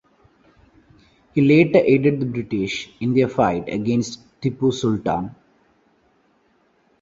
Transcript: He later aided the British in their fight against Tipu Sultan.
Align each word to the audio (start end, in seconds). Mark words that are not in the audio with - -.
He 1.35 1.41
later 1.41 1.77
aided 1.77 2.19
the 2.19 2.25
British 2.25 2.89
in 2.99 3.13
their 3.13 3.29
fight 3.29 3.69
against 3.69 4.23
Tipu 4.41 4.73
Sultan. 4.73 5.35